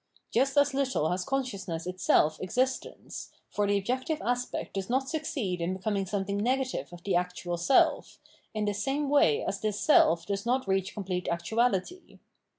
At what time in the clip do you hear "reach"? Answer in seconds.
10.67-10.95